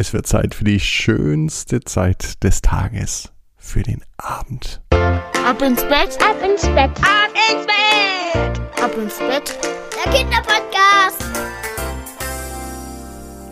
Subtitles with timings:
[0.00, 4.80] Es wird Zeit für die schönste Zeit des Tages, für den Abend.
[4.92, 9.58] Ab ins Bett, ab ins Bett, ab ins Bett, ab ins Bett.
[10.02, 11.29] Der Kinderpodcast.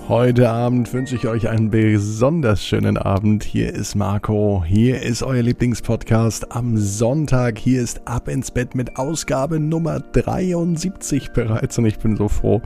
[0.09, 3.45] Heute Abend wünsche ich euch einen besonders schönen Abend.
[3.45, 7.59] Hier ist Marco, hier ist euer Lieblingspodcast am Sonntag.
[7.59, 12.63] Hier ist Ab ins Bett mit Ausgabe Nummer 73 bereits und ich bin so froh,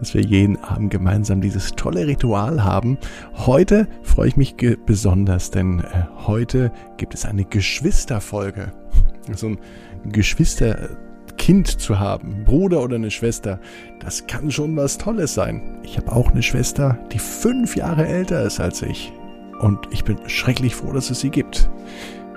[0.00, 2.98] dass wir jeden Abend gemeinsam dieses tolle Ritual haben.
[3.36, 8.72] Heute freue ich mich besonders, denn äh, heute gibt es eine Geschwisterfolge.
[9.36, 9.58] So ein
[11.42, 13.58] Geschwisterkind zu haben, Bruder oder eine Schwester,
[13.98, 15.80] das kann schon was Tolles sein.
[15.82, 19.12] Ich habe auch eine Schwester, die fünf Jahre älter ist als ich.
[19.58, 21.68] Und ich bin schrecklich froh, dass es sie gibt.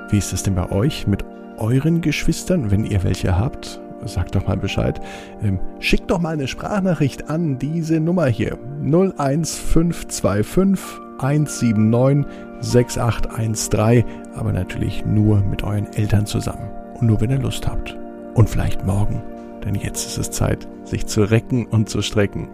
[0.09, 1.23] Wie ist das denn bei euch mit
[1.57, 3.79] euren Geschwistern, wenn ihr welche habt?
[4.05, 4.99] sagt doch mal Bescheid.
[5.43, 8.57] Ähm, schickt doch mal eine Sprachnachricht an diese Nummer hier.
[8.81, 10.83] 01525
[11.19, 12.25] 179
[12.59, 14.03] 6813.
[14.35, 16.71] Aber natürlich nur mit euren Eltern zusammen.
[16.95, 17.95] Und nur wenn ihr Lust habt.
[18.35, 19.23] Und vielleicht morgen.
[19.65, 22.49] Denn jetzt ist es Zeit, sich zu recken und zu strecken.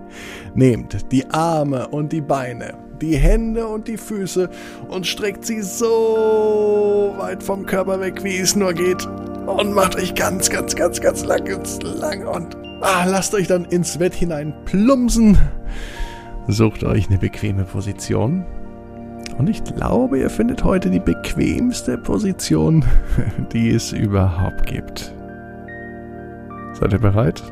[0.55, 4.49] Nehmt die Arme und die Beine, die Hände und die Füße
[4.88, 9.05] und streckt sie so weit vom Körper weg, wie es nur geht
[9.45, 13.66] und macht euch ganz, ganz, ganz, ganz lang, ganz lang und ah, lasst euch dann
[13.66, 15.38] ins Bett hinein plumpsen.
[16.47, 18.45] Sucht euch eine bequeme Position.
[19.38, 22.85] Und ich glaube, ihr findet heute die bequemste Position,
[23.53, 25.13] die es überhaupt gibt.
[26.73, 27.44] Seid ihr bereit?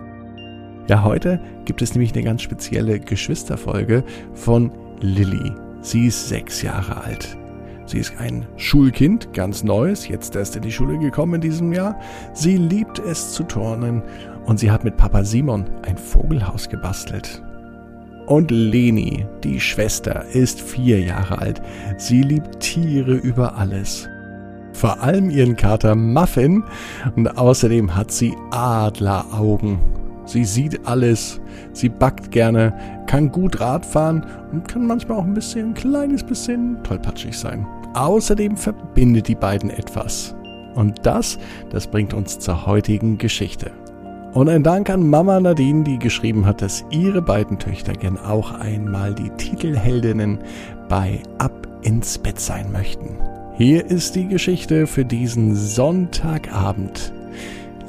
[0.87, 4.03] Ja, heute gibt es nämlich eine ganz spezielle Geschwisterfolge
[4.33, 5.51] von Lilly.
[5.81, 7.37] Sie ist sechs Jahre alt.
[7.85, 11.99] Sie ist ein Schulkind, ganz neues, jetzt erst in die Schule gekommen in diesem Jahr.
[12.33, 14.03] Sie liebt es zu turnen
[14.45, 17.43] und sie hat mit Papa Simon ein Vogelhaus gebastelt.
[18.27, 21.61] Und Leni, die Schwester, ist vier Jahre alt.
[21.97, 24.07] Sie liebt Tiere über alles.
[24.79, 26.63] Vor allem ihren Kater Muffin
[27.17, 29.77] und außerdem hat sie Adleraugen.
[30.23, 31.41] Sie sieht alles,
[31.73, 32.73] sie backt gerne,
[33.05, 37.67] kann gut Radfahren und kann manchmal auch ein bisschen, ein kleines bisschen tollpatschig sein.
[37.93, 40.33] Außerdem verbindet die beiden etwas.
[40.75, 41.37] Und das,
[41.71, 43.71] das bringt uns zur heutigen Geschichte.
[44.31, 48.53] Und ein Dank an Mama Nadine, die geschrieben hat, dass ihre beiden Töchter gern auch
[48.53, 50.39] einmal die Titelheldinnen
[50.87, 53.17] bei Ab ins Bett sein möchten.
[53.59, 57.11] Hier ist die Geschichte für diesen Sonntagabend.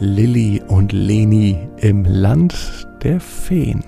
[0.01, 3.85] Lilly und Leni im Land der Feen.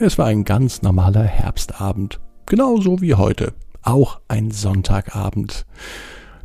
[0.00, 5.66] Es war ein ganz normaler Herbstabend, genauso wie heute auch ein Sonntagabend.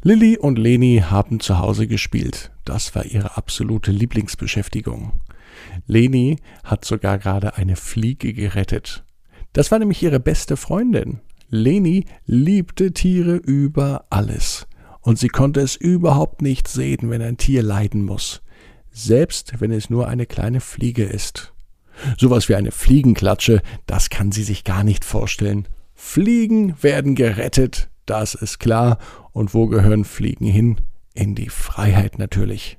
[0.04, 2.52] Lilly und Leni haben zu Hause gespielt.
[2.64, 5.14] Das war ihre absolute Lieblingsbeschäftigung.
[5.88, 9.04] Leni hat sogar gerade eine Fliege gerettet.
[9.54, 11.22] Das war nämlich ihre beste Freundin.
[11.52, 14.68] Leni liebte Tiere über alles.
[15.02, 18.42] Und sie konnte es überhaupt nicht sehen, wenn ein Tier leiden muss.
[18.92, 21.54] Selbst wenn es nur eine kleine Fliege ist.
[22.18, 25.68] Sowas wie eine Fliegenklatsche, das kann sie sich gar nicht vorstellen.
[25.94, 28.98] Fliegen werden gerettet, das ist klar.
[29.34, 30.78] Und wo gehören Fliegen hin?
[31.14, 32.78] In die Freiheit natürlich.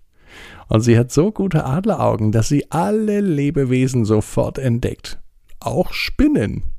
[0.69, 5.21] Und sie hat so gute Adleraugen, dass sie alle Lebewesen sofort entdeckt.
[5.61, 6.72] Auch Spinnen.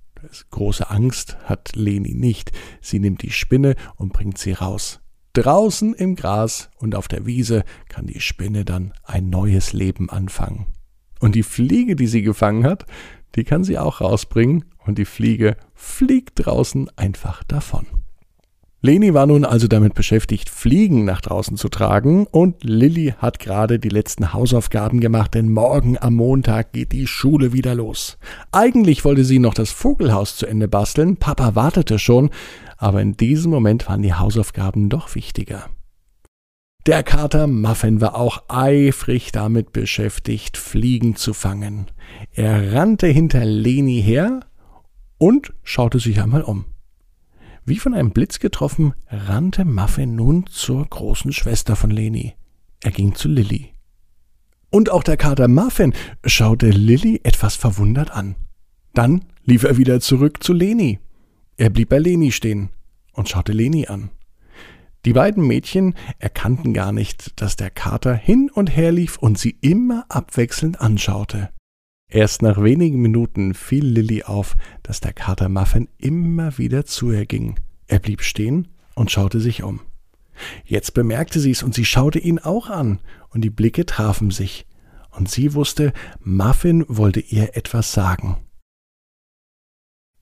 [0.51, 2.51] Große Angst hat Leni nicht.
[2.81, 4.99] Sie nimmt die Spinne und bringt sie raus.
[5.33, 10.67] Draußen im Gras und auf der Wiese kann die Spinne dann ein neues Leben anfangen.
[11.19, 12.85] Und die Fliege, die sie gefangen hat,
[13.35, 18.02] die kann sie auch rausbringen und die Fliege fliegt draußen einfach davon.
[18.85, 23.79] Leni war nun also damit beschäftigt, Fliegen nach draußen zu tragen und Lilly hat gerade
[23.79, 28.17] die letzten Hausaufgaben gemacht, denn morgen am Montag geht die Schule wieder los.
[28.51, 32.29] Eigentlich wollte sie noch das Vogelhaus zu Ende basteln, Papa wartete schon,
[32.75, 35.69] aber in diesem Moment waren die Hausaufgaben doch wichtiger.
[36.85, 41.87] Der Kater Muffin war auch eifrig damit beschäftigt, Fliegen zu fangen.
[42.33, 44.41] Er rannte hinter Leni her
[45.17, 46.65] und schaute sich einmal um.
[47.65, 52.35] Wie von einem Blitz getroffen, rannte Muffin nun zur großen Schwester von Leni.
[52.81, 53.73] Er ging zu Lilly.
[54.69, 55.93] Und auch der Kater Muffin
[56.25, 58.35] schaute Lilly etwas verwundert an.
[58.93, 60.99] Dann lief er wieder zurück zu Leni.
[61.55, 62.69] Er blieb bei Leni stehen
[63.13, 64.09] und schaute Leni an.
[65.05, 69.57] Die beiden Mädchen erkannten gar nicht, dass der Kater hin und her lief und sie
[69.61, 71.49] immer abwechselnd anschaute.
[72.13, 77.25] Erst nach wenigen Minuten fiel Lilly auf, dass der Kater Muffin immer wieder zu ihr
[77.25, 77.59] ging.
[77.87, 79.79] Er blieb stehen und schaute sich um.
[80.63, 82.99] Jetzt bemerkte sie es und sie schaute ihn auch an,
[83.29, 84.67] und die Blicke trafen sich,
[85.09, 88.37] und sie wusste, Muffin wollte ihr etwas sagen.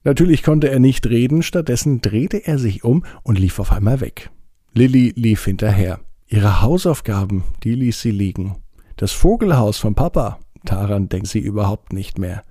[0.02, 4.30] Natürlich konnte er nicht reden, stattdessen drehte er sich um und lief auf einmal weg.
[4.72, 6.00] Lilly lief hinterher.
[6.26, 8.56] Ihre Hausaufgaben, die ließ sie liegen.
[8.96, 12.42] Das Vogelhaus von Papa, daran denkt sie überhaupt nicht mehr.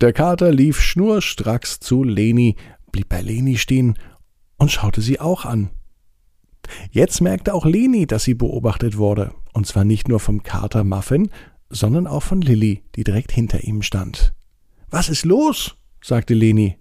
[0.00, 2.56] Der Kater lief schnurstracks zu Leni,
[2.92, 3.98] blieb bei Leni stehen
[4.56, 5.70] und schaute sie auch an.
[6.90, 11.30] Jetzt merkte auch Leni, dass sie beobachtet wurde, und zwar nicht nur vom Kater Muffin,
[11.70, 14.34] sondern auch von Lilly, die direkt hinter ihm stand.
[14.88, 15.76] Was ist los?
[16.02, 16.76] sagte Leni.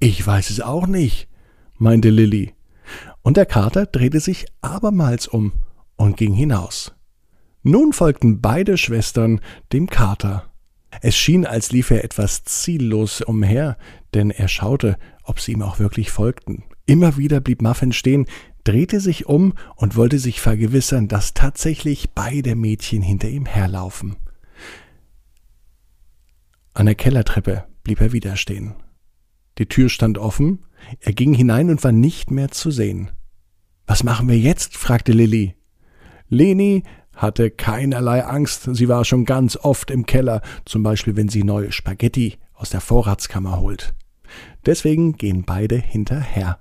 [0.00, 1.28] Ich weiß es auch nicht,
[1.76, 2.54] meinte Lilly.
[3.22, 5.52] Und der Kater drehte sich abermals um
[5.96, 6.94] und ging hinaus.
[7.68, 9.42] Nun folgten beide Schwestern
[9.74, 10.50] dem Kater.
[11.02, 13.76] Es schien, als lief er etwas ziellos umher,
[14.14, 16.64] denn er schaute, ob sie ihm auch wirklich folgten.
[16.86, 18.24] Immer wieder blieb Muffin stehen,
[18.64, 24.16] drehte sich um und wollte sich vergewissern, dass tatsächlich beide Mädchen hinter ihm herlaufen.
[26.72, 28.76] An der Kellertreppe blieb er wieder stehen.
[29.58, 30.64] Die Tür stand offen,
[31.00, 33.10] er ging hinein und war nicht mehr zu sehen.
[33.86, 34.74] Was machen wir jetzt?
[34.74, 35.54] fragte Lilly.
[36.30, 36.82] Leni
[37.18, 41.72] hatte keinerlei Angst, sie war schon ganz oft im Keller, zum Beispiel wenn sie neue
[41.72, 43.94] Spaghetti aus der Vorratskammer holt.
[44.64, 46.60] Deswegen gehen beide hinterher.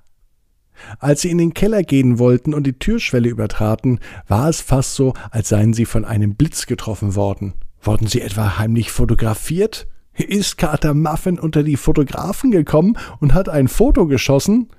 [1.00, 5.14] Als sie in den Keller gehen wollten und die Türschwelle übertraten, war es fast so,
[5.32, 7.54] als seien sie von einem Blitz getroffen worden.
[7.82, 9.88] Wurden sie etwa heimlich fotografiert?
[10.14, 14.70] Ist Kater Muffin unter die Fotografen gekommen und hat ein Foto geschossen?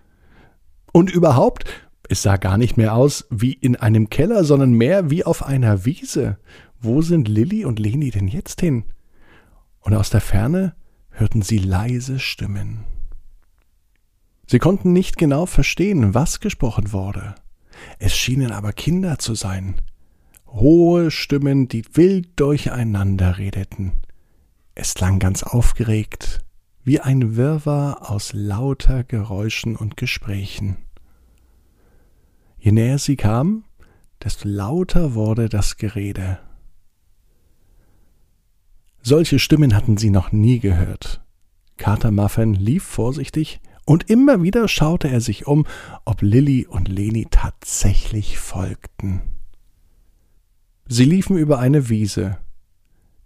[0.92, 1.64] Und überhaupt,
[2.08, 5.84] es sah gar nicht mehr aus wie in einem Keller, sondern mehr wie auf einer
[5.84, 6.38] Wiese.
[6.80, 8.84] Wo sind Lilly und Leni denn jetzt hin?
[9.80, 10.74] Und aus der Ferne
[11.10, 12.84] hörten sie leise Stimmen.
[14.46, 17.34] Sie konnten nicht genau verstehen, was gesprochen wurde.
[17.98, 19.74] Es schienen aber Kinder zu sein.
[20.46, 23.92] Hohe Stimmen, die wild durcheinander redeten.
[24.74, 26.44] Es klang ganz aufgeregt,
[26.84, 30.78] wie ein Wirrwarr aus lauter Geräuschen und Gesprächen.
[32.58, 33.64] Je näher sie kam,
[34.22, 36.38] desto lauter wurde das Gerede.
[39.00, 41.22] Solche Stimmen hatten sie noch nie gehört.
[41.76, 45.66] Kater Muffin lief vorsichtig und immer wieder schaute er sich um,
[46.04, 49.22] ob Lilly und Leni tatsächlich folgten.
[50.86, 52.38] Sie liefen über eine Wiese.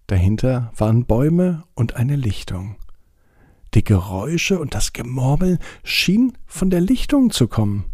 [0.06, 2.76] Dahinter waren Bäume und eine Lichtung.
[3.75, 7.91] Die Geräusche und das Gemurmel schien von der Lichtung zu kommen.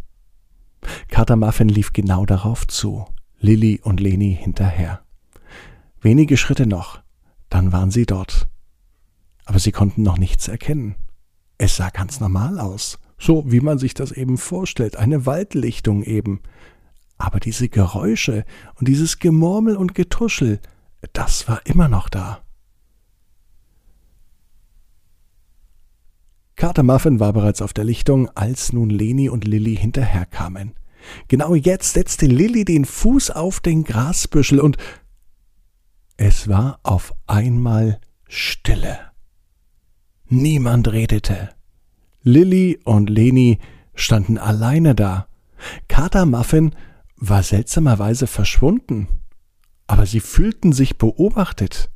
[1.37, 3.07] Muffin lief genau darauf zu,
[3.41, 5.03] Lilly und Leni hinterher.
[6.01, 7.01] Wenige Schritte noch,
[7.51, 8.49] dann waren sie dort.
[9.45, 10.95] Aber sie konnten noch nichts erkennen.
[11.57, 16.41] Es sah ganz normal aus, so wie man sich das eben vorstellt, eine Waldlichtung eben.
[17.17, 18.45] Aber diese Geräusche
[18.77, 20.61] und dieses Gemurmel und Getuschel,
[21.13, 22.43] das war immer noch da.
[26.59, 30.75] Kater Muffin war bereits auf der Lichtung, als nun Leni und Lilly hinterherkamen.
[31.29, 34.77] Genau jetzt setzte Lilly den Fuß auf den Grasbüschel und
[36.17, 38.99] es war auf einmal Stille.
[40.27, 41.51] Niemand redete.
[42.23, 43.61] Lilly und Leni
[43.95, 45.29] standen alleine da.
[45.87, 46.75] Kater Muffin
[47.15, 49.07] war seltsamerweise verschwunden.
[49.87, 51.89] Aber sie fühlten sich beobachtet.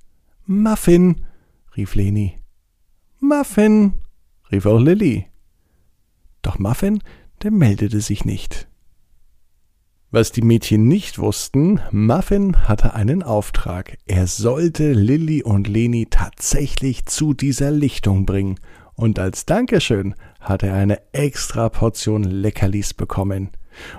[0.46, 1.26] Muffin,
[1.76, 2.38] rief Leni.
[3.18, 3.94] Muffin,
[4.52, 5.26] rief auch Lilly.
[6.42, 7.02] Doch Muffin,
[7.42, 8.68] der meldete sich nicht.
[10.10, 13.96] Was die Mädchen nicht wussten, Muffin hatte einen Auftrag.
[14.06, 18.60] Er sollte Lilly und Leni tatsächlich zu dieser Lichtung bringen.
[18.94, 23.52] Und als Dankeschön hatte er eine extra Portion Leckerlis bekommen.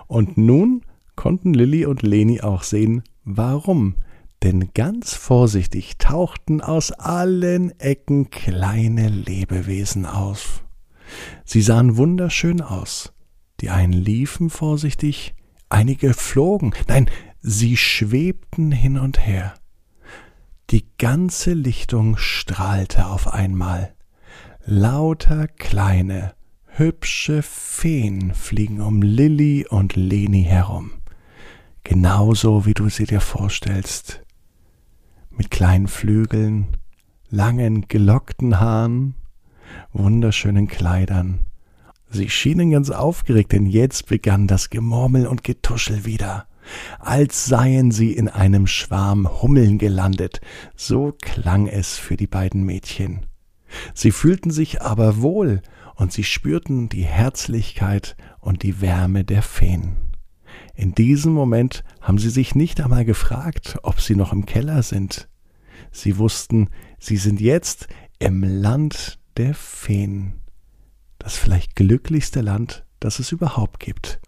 [0.05, 0.83] Und nun
[1.15, 3.95] konnten Lilly und Leni auch sehen, warum.
[4.43, 10.63] Denn ganz vorsichtig tauchten aus allen Ecken kleine Lebewesen auf.
[11.45, 13.13] Sie sahen wunderschön aus.
[13.61, 15.33] Die einen liefen vorsichtig,
[15.73, 17.09] Einige flogen, nein,
[17.41, 19.55] sie schwebten hin und her.
[20.69, 23.95] Die ganze Lichtung strahlte auf einmal.
[24.65, 26.35] Lauter kleine,
[26.67, 30.91] hübsche Feen fliegen um Lilli und Leni herum.
[31.83, 34.22] Genauso wie du sie dir vorstellst.
[35.35, 36.77] Mit kleinen Flügeln,
[37.29, 39.15] langen, gelockten Haaren,
[39.91, 41.45] wunderschönen Kleidern
[42.13, 46.45] Sie schienen ganz aufgeregt, denn jetzt begann das Gemurmel und Getuschel wieder.
[46.99, 50.39] Als seien sie in einem Schwarm Hummeln gelandet,
[50.75, 53.25] so klang es für die beiden Mädchen.
[53.95, 55.63] Sie fühlten sich aber wohl,
[55.95, 60.02] und sie spürten die Herzlichkeit und die Wärme der Feen.
[60.75, 65.29] In diesem Moment haben sie sich nicht einmal gefragt, ob sie noch im Keller sind.
[65.91, 66.69] Sie wussten,
[66.99, 67.87] sie sind jetzt
[68.19, 70.43] im Land der Feen
[71.23, 74.19] das vielleicht glücklichste Land, das es überhaupt gibt.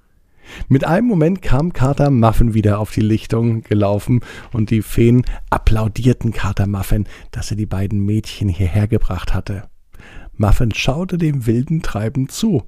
[0.67, 4.21] Mit einem Moment kam Kater Muffin wieder auf die Lichtung gelaufen
[4.53, 9.63] und die Feen applaudierten Kater Muffin, dass er die beiden Mädchen hierher gebracht hatte.
[10.33, 12.63] Muffin schaute dem wilden Treiben zu.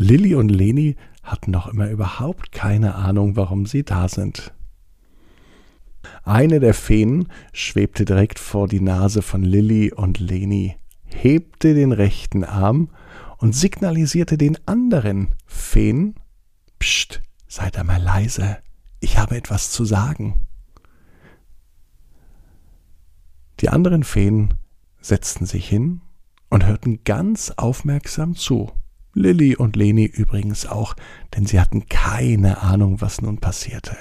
[0.00, 4.54] Lilly und Leni hatten noch immer überhaupt keine Ahnung, warum sie da sind.
[6.22, 12.44] Eine der Feen schwebte direkt vor die Nase von Lilly und Leni, hebte den rechten
[12.44, 12.90] Arm
[13.38, 16.14] und signalisierte den anderen Feen,
[16.78, 18.58] Psst, seid einmal leise,
[19.00, 20.46] ich habe etwas zu sagen.
[23.58, 24.54] Die anderen Feen
[25.00, 26.02] setzten sich hin
[26.50, 28.70] und hörten ganz aufmerksam zu.
[29.18, 30.94] Lilly und Leni übrigens auch,
[31.34, 33.96] denn sie hatten keine Ahnung, was nun passierte.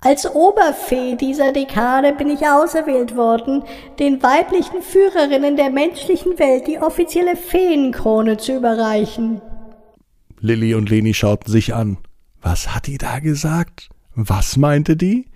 [0.00, 3.64] Als Oberfee dieser Dekade bin ich auserwählt worden,
[3.98, 9.40] den weiblichen Führerinnen der menschlichen Welt die offizielle Feenkrone zu überreichen.
[10.38, 11.98] Lilly und Leni schauten sich an.
[12.40, 13.88] Was hat die da gesagt?
[14.14, 15.26] Was meinte die?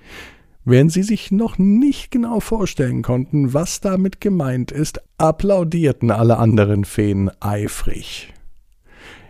[0.71, 6.85] Während sie sich noch nicht genau vorstellen konnten, was damit gemeint ist, applaudierten alle anderen
[6.85, 8.35] Feen eifrig.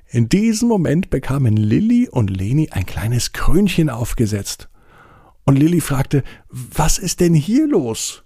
[0.09, 4.69] In diesem Moment bekamen Lilly und Leni ein kleines Krönchen aufgesetzt.
[5.45, 8.25] Und Lilly fragte, was ist denn hier los?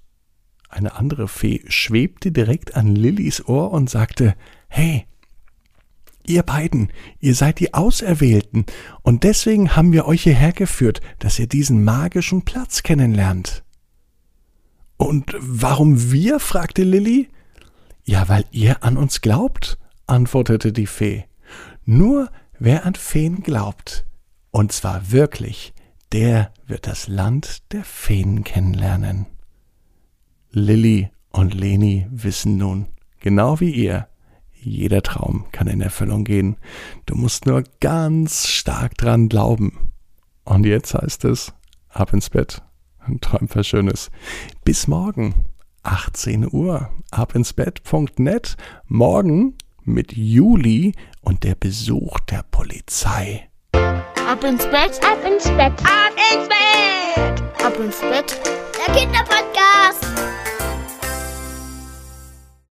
[0.71, 4.37] Eine andere Fee schwebte direkt an Lillys Ohr und sagte,
[4.69, 5.05] Hey,
[6.27, 8.67] Ihr beiden, ihr seid die Auserwählten,
[9.03, 13.65] und deswegen haben wir euch hierher geführt, dass ihr diesen magischen Platz kennenlernt.
[14.97, 16.39] Und warum wir?
[16.39, 17.29] fragte Lilly.
[18.05, 21.25] Ja, weil ihr an uns glaubt, antwortete die Fee.
[21.85, 24.07] Nur wer an Feen glaubt,
[24.53, 25.73] und zwar wirklich,
[26.13, 29.27] der wird das Land der Feen kennenlernen.
[30.51, 32.87] Lilly und Leni wissen nun,
[33.21, 34.09] genau wie ihr,
[34.63, 36.57] jeder Traum kann in Erfüllung gehen.
[37.07, 39.93] Du musst nur ganz stark dran glauben.
[40.45, 41.53] Und jetzt heißt es,
[41.89, 42.63] ab ins Bett
[43.07, 44.11] und träum was Schönes.
[44.65, 45.35] Bis morgen,
[45.83, 48.57] 18 Uhr, abinsbett.net.
[48.87, 53.49] Morgen mit Juli und der Besuch der Polizei.
[53.73, 55.73] Ab ins Bett, Ab ins Bett.
[55.83, 58.41] ab ins Bett, ab ins Bett.
[58.87, 60.07] Der Kinderpodcast.